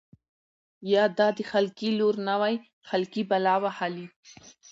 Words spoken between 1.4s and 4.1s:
خلقي لـور نه وای خـلقۍ بلا وهـلې.